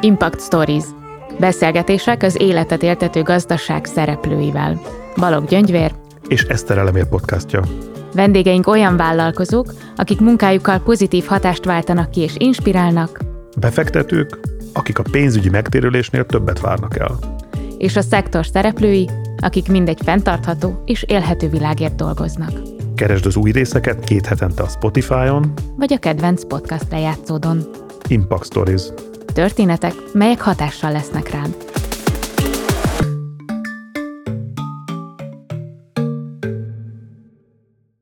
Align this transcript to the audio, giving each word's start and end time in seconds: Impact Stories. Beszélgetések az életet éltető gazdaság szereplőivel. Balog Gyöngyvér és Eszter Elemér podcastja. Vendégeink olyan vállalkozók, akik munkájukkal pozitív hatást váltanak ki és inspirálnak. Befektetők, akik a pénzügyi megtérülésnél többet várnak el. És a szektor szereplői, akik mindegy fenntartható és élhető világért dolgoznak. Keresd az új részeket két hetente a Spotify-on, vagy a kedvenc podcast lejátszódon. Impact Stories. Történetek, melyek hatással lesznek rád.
Impact 0.00 0.40
Stories. 0.40 0.84
Beszélgetések 1.38 2.22
az 2.22 2.40
életet 2.40 2.82
éltető 2.82 3.22
gazdaság 3.22 3.84
szereplőivel. 3.84 4.80
Balog 5.16 5.44
Gyöngyvér 5.44 5.94
és 6.28 6.42
Eszter 6.42 6.78
Elemér 6.78 7.08
podcastja. 7.08 7.62
Vendégeink 8.14 8.66
olyan 8.66 8.96
vállalkozók, 8.96 9.74
akik 9.96 10.20
munkájukkal 10.20 10.78
pozitív 10.78 11.24
hatást 11.24 11.64
váltanak 11.64 12.10
ki 12.10 12.20
és 12.20 12.34
inspirálnak. 12.36 13.20
Befektetők, 13.58 14.38
akik 14.72 14.98
a 14.98 15.04
pénzügyi 15.10 15.48
megtérülésnél 15.48 16.26
többet 16.26 16.60
várnak 16.60 16.98
el. 16.98 17.18
És 17.78 17.96
a 17.96 18.02
szektor 18.02 18.46
szereplői, 18.46 19.10
akik 19.36 19.68
mindegy 19.68 19.98
fenntartható 20.04 20.82
és 20.86 21.04
élhető 21.08 21.48
világért 21.48 21.94
dolgoznak. 21.94 22.52
Keresd 22.94 23.26
az 23.26 23.36
új 23.36 23.50
részeket 23.50 24.04
két 24.04 24.26
hetente 24.26 24.62
a 24.62 24.68
Spotify-on, 24.68 25.52
vagy 25.76 25.92
a 25.92 25.98
kedvenc 25.98 26.44
podcast 26.46 26.90
lejátszódon. 26.90 27.62
Impact 28.08 28.44
Stories. 28.44 28.82
Történetek, 29.32 29.94
melyek 30.12 30.40
hatással 30.40 30.92
lesznek 30.92 31.30
rád. 31.30 31.69